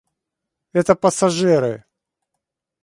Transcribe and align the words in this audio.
Это 0.73 0.95
пассажиры. 0.95 1.85